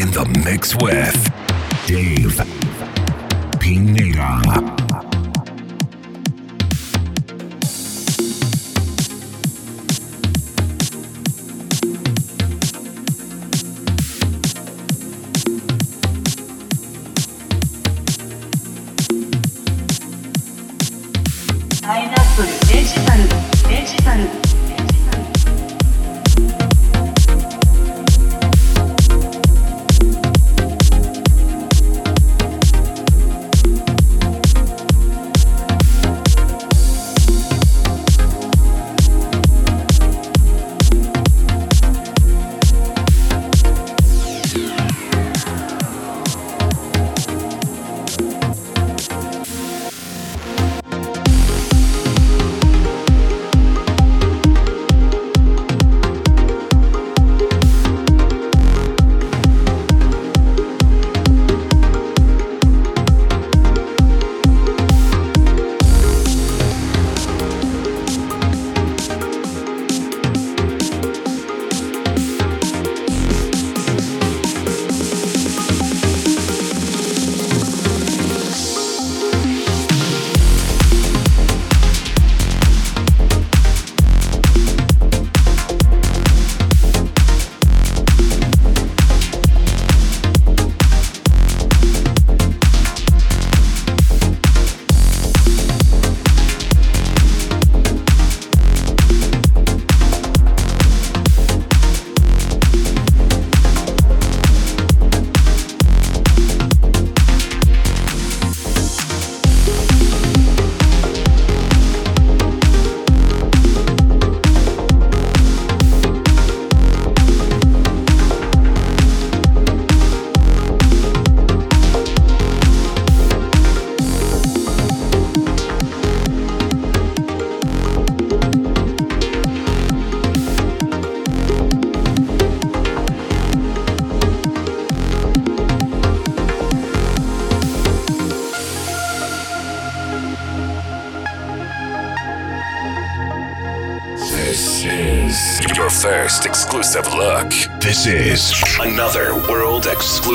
in 0.00 0.10
the 0.12 0.24
mix 0.44 0.74
with 0.76 1.14
Dave 1.86 2.40
Pineda. 3.60 4.79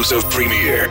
Exclusive 0.05 0.29
premiere. 0.29 0.84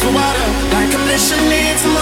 The 0.00 0.12
water, 0.12 0.46
like 0.72 0.92
a 0.92 0.98
mission 1.06 1.38
needs 1.48 1.95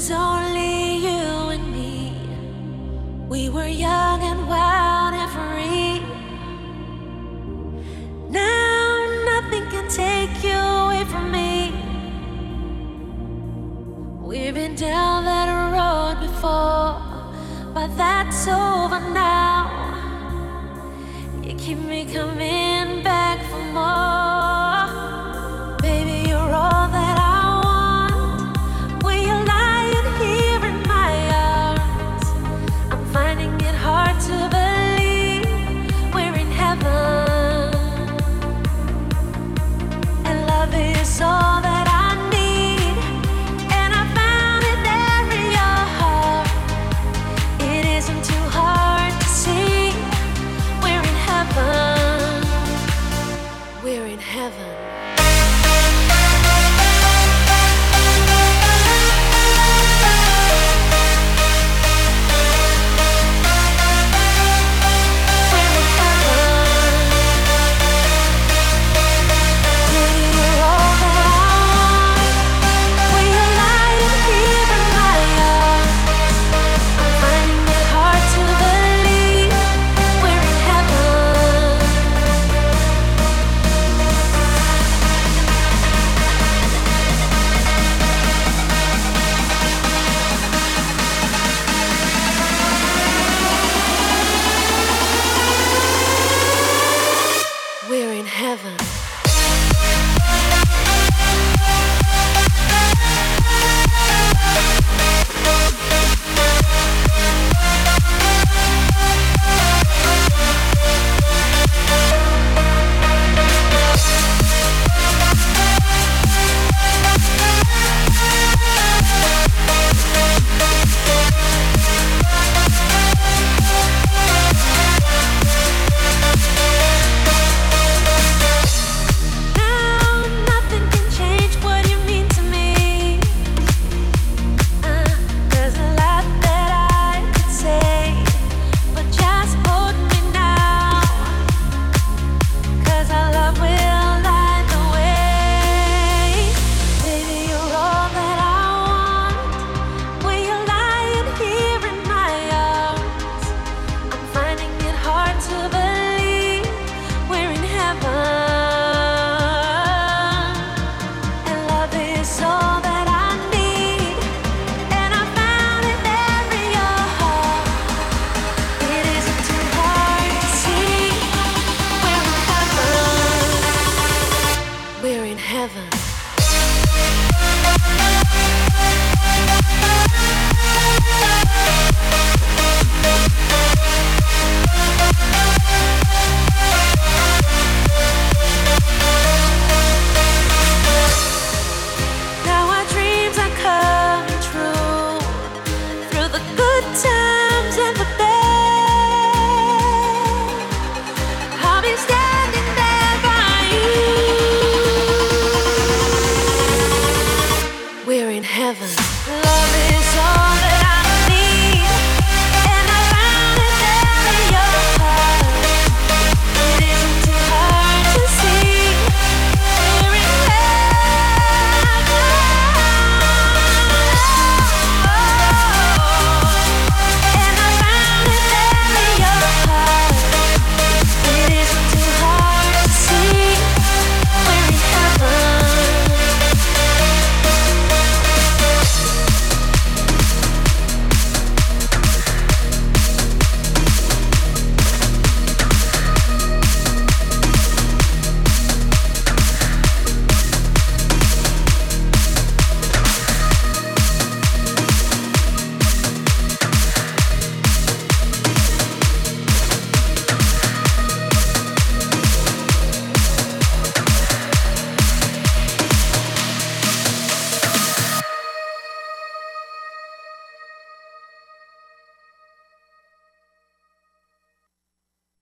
was 0.00 0.10
all 0.10 0.39